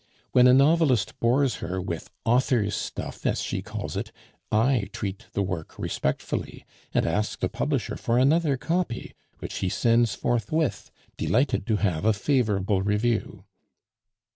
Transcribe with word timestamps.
When 0.31 0.47
a 0.47 0.53
novelist 0.55 1.19
bores 1.19 1.57
her 1.57 1.79
with 1.79 2.09
'author's 2.25 2.73
stuff,' 2.73 3.23
as 3.23 3.39
she 3.43 3.61
calls 3.61 3.95
it, 3.95 4.11
I 4.51 4.89
treat 4.91 5.27
the 5.33 5.43
work 5.43 5.77
respectfully, 5.77 6.65
and 6.91 7.05
ask 7.05 7.39
the 7.39 7.49
publisher 7.49 7.95
for 7.97 8.17
another 8.17 8.57
copy, 8.57 9.13
which 9.37 9.57
he 9.59 9.69
sends 9.69 10.15
forthwith, 10.15 10.89
delighted 11.17 11.67
to 11.67 11.75
have 11.75 12.03
a 12.03 12.13
favorable 12.13 12.81
review." 12.81 13.43